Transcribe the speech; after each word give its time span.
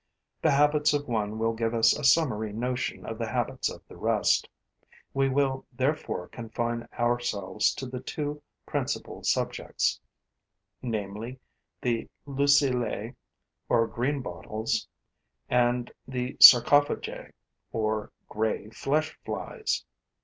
The 0.41 0.49
habits 0.49 0.93
of 0.95 1.07
one 1.07 1.37
will 1.37 1.53
give 1.53 1.75
us 1.75 1.95
a 1.95 2.03
summary 2.03 2.51
notion 2.51 3.05
of 3.05 3.19
the 3.19 3.27
habits 3.27 3.69
of 3.69 3.87
the 3.87 3.97
rest. 3.97 4.49
We 5.13 5.29
will 5.29 5.67
therefore 5.71 6.27
confine 6.29 6.87
ourselves 6.97 7.71
to 7.75 7.85
the 7.85 7.99
two 7.99 8.41
principal 8.65 9.21
subjects, 9.21 9.99
namely, 10.81 11.37
the 11.83 12.09
Luciliae, 12.27 13.15
or 13.69 13.87
greenbottles, 13.87 14.87
and 15.51 15.91
the 16.07 16.33
Sarcophagae, 16.39 17.33
or 17.71 18.11
grey 18.27 18.71
flesh 18.71 19.19
flies. 19.23 19.85